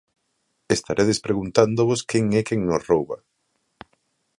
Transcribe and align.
Estaredes 0.75 1.19
preguntándovos 1.25 2.01
quen 2.09 2.25
é 2.39 2.41
quen 2.47 2.59
nos 2.67 2.83
rouba? 2.89 3.17